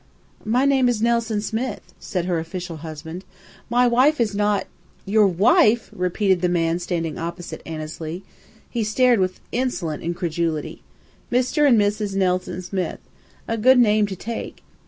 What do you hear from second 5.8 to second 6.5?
repeated the